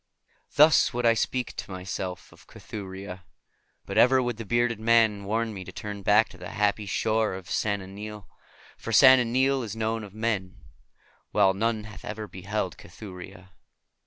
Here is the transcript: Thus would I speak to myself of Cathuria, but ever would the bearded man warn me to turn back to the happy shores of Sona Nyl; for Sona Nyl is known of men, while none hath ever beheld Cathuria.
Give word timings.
Thus 0.55 0.95
would 0.95 1.05
I 1.05 1.13
speak 1.13 1.55
to 1.57 1.69
myself 1.69 2.31
of 2.31 2.47
Cathuria, 2.47 3.23
but 3.85 3.99
ever 3.99 4.19
would 4.19 4.37
the 4.37 4.45
bearded 4.45 4.79
man 4.79 5.25
warn 5.25 5.53
me 5.53 5.63
to 5.63 5.71
turn 5.71 6.01
back 6.01 6.27
to 6.29 6.39
the 6.39 6.49
happy 6.49 6.87
shores 6.87 7.37
of 7.37 7.51
Sona 7.51 7.85
Nyl; 7.85 8.25
for 8.77 8.91
Sona 8.91 9.21
Nyl 9.25 9.61
is 9.63 9.75
known 9.75 10.03
of 10.03 10.15
men, 10.15 10.57
while 11.29 11.53
none 11.53 11.83
hath 11.83 12.03
ever 12.03 12.27
beheld 12.27 12.79
Cathuria. 12.79 13.51